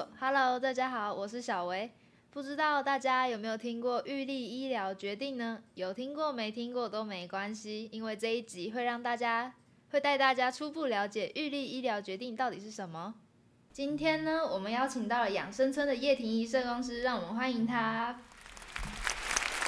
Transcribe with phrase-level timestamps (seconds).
[0.00, 0.08] 所。
[0.18, 1.90] Hello，大家好，我是小维。
[2.30, 5.62] 不知道大家有没有听过玉立医疗决定呢？
[5.74, 9.52] 有听过没听过都没关系，因为这一集会让大家
[9.90, 13.14] 会带大家初步了解玉立医疗决定到底是什么。
[13.72, 18.18] 今天呢，我们邀请到了养生村的叶婷仪社公司，让我们欢迎他。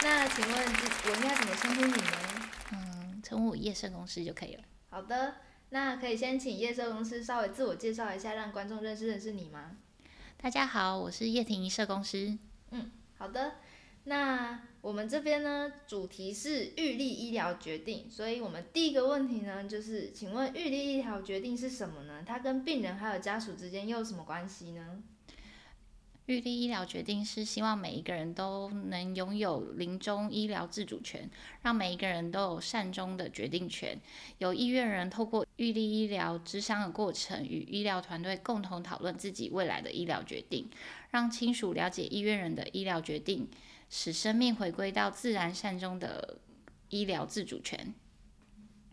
[0.02, 2.51] 那请问我应该怎么称呼你呢？
[2.73, 4.62] 嗯，称呼我叶社公司就可以了。
[4.88, 5.35] 好的。
[5.74, 9.79] 那可以先请叶社公司稍微自我介绍一下，让观众认识认识你吗？
[10.42, 12.37] 大家好，我是叶婷仪社公司。
[12.73, 13.52] 嗯，好的。
[14.02, 22.24] 那我们这边呢，主题是预立医疗决定，所以我们第一个问题呢，就是请问预立医疗决定是什么呢？
[22.27, 25.05] 它跟病人还有家属之间又有什么关系呢？
[26.33, 31.29] 预立医疗决定是希望每一个人都能拥有临终医疗自主权，
[31.61, 34.01] 让每一个人都有善终的决定权。
[34.39, 40.71] 有意愿人透过预立医疗之商的过程，与医疗团队共同讨论自己未来的医疗决定，
[41.11, 43.46] 让亲属了解意愿人的医疗决定，
[43.91, 46.39] 使生命回归到自然善终的
[46.89, 47.93] 医疗自主权。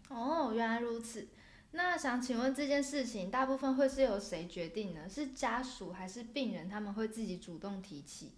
[0.10, 1.30] 哦，原来如此。
[1.72, 5.08] 那想请问这件事情大部分会是由谁决定呢？
[5.08, 6.68] 是家属还是病人？
[6.68, 8.32] 他们会自己主动提起？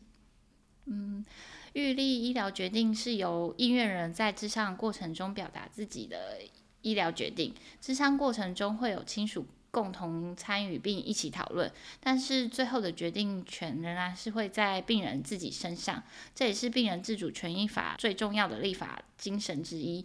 [0.85, 1.23] 嗯，
[1.73, 6.39] 预立医疗决定是由医院人在咨商过程中表达自己的
[6.81, 7.53] 医疗决定。
[7.81, 11.71] 咨商过程中会有亲属共同参与并一起讨论，
[12.01, 16.03] 但是最后的决定权仍然是会在病人自己身上。
[16.35, 20.03] 这也是病人自主权益法最重要的立法精神之一。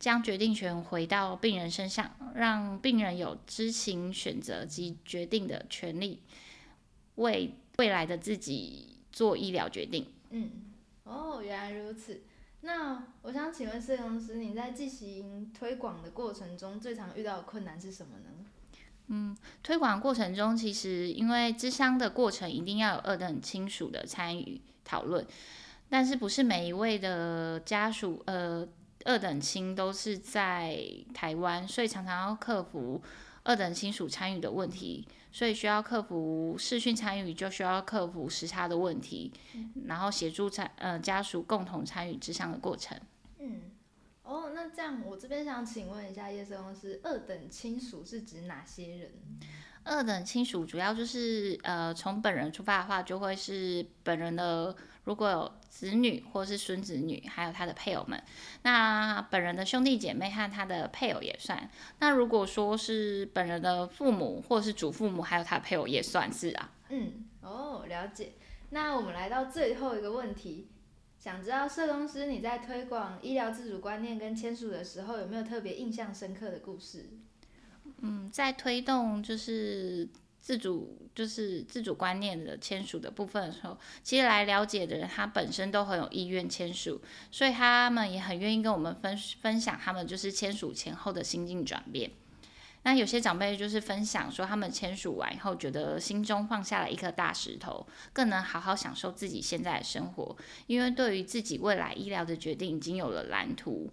[0.00, 6.22] 将决定权回到病人身上，让病人有知情、选择及决定的权利，
[7.16, 10.06] 为未来的自己做医疗决定。
[10.30, 10.50] 嗯，
[11.04, 12.22] 哦，原来如此。
[12.62, 18.30] 那我想请问摄影师，你在进行推广的过程中，最常遇到的困难是什么呢？
[19.08, 25.26] 嗯，推广过程中，其实因为智商的过程一定要有二等亲属的参与讨论，
[25.90, 28.66] 但是不是每一位的家属，呃。
[29.04, 30.78] 二等亲都是在
[31.14, 33.02] 台湾，所以常常要克服
[33.42, 39.32] 二等亲属参与的问题，所以需要克服视讯参与，就需要克服时差的问题，
[39.86, 42.98] 然后协助参呃家属共同参与之上的过程。
[43.38, 43.62] 嗯，
[44.22, 49.10] 哦，那这样我这边想请问一下叶生公司，二等亲属是指哪些人？
[49.90, 54.76] 二等亲属主要就是呃从本人出发的话，就会是本人的。
[55.04, 58.22] 如果有子女或是孙子女，还有他的配偶们，
[58.62, 61.68] 那本人的兄弟姐妹和他的配偶也算。
[61.98, 66.70] 那如果说是本人的父母或是祖父母，还有他的配偶也算是啊。
[66.90, 68.34] 嗯，哦，了解。
[68.68, 70.68] 那我们来到最后一个问题，
[71.18, 77.08] 想知道社公司你在推广医疗自主观念跟签署的时候，有没有特别印象深刻的故事？
[78.00, 80.08] 嗯，在推动就是。
[80.42, 87.00] 自主就是自主观念的签署的部分的时候，其实来了解的人，他本身都很有意愿签署，
[87.30, 92.10] 所以他们也很愿意跟我们分分享他们就是签署前后的心境转变。
[92.82, 100.34] 那有些长辈就是分享说，他们签署完以后，觉得心中放下了一颗大石头，更能好好享受自己现在的生活，
[100.66, 103.92] 因为对于自己未来医疗的决定已经有了蓝图。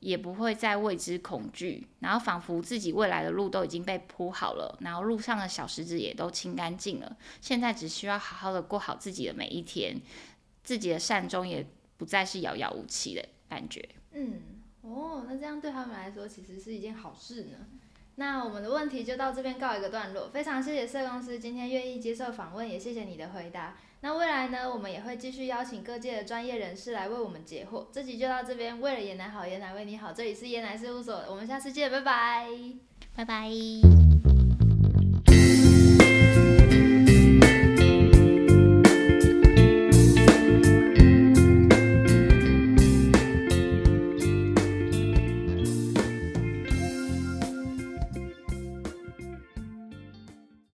[0.00, 10.00] 也不会再为之恐惧，然后仿佛自己未来的路都已经被铺好了，然后路上的小石子也都清干净了，现在只需要好好的过好自己的每一天，
[10.62, 11.66] 自己的善终也
[11.96, 13.88] 不再是遥遥无期的感觉。
[14.12, 14.40] 嗯，
[14.82, 17.56] 哦，那这样对他们来说其实是一件好事呢。
[18.18, 23.76] 那我们的问题就到这边告一个段落，非常谢谢社公司今天愿意接受访问，也谢谢你的回答。
[24.00, 27.86] 那未来呢，我们也会继续邀请各界的专业人士来为我们解惑。
[27.92, 30.12] 这集就到这边，为了椰奶好，椰奶为你好。
[30.12, 32.48] 这里是椰奶事务所，我们下次见，拜拜，
[33.14, 34.07] 拜拜。